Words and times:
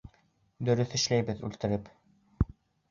Дөрөҫ 0.69 0.95
эшләйбеҙ 1.01 1.47
үлтереп! 1.49 1.95